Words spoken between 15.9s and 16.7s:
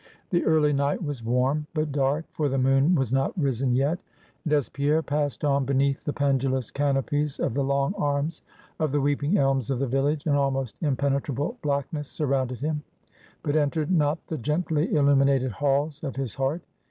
of his heart.